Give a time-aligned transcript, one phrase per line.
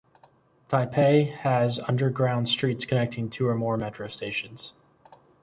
[0.67, 4.73] Taipei has underground streets connecting two or more metro stations.